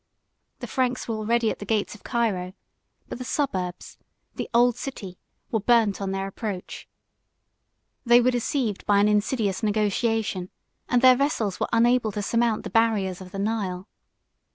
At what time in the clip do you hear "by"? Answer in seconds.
8.87-8.97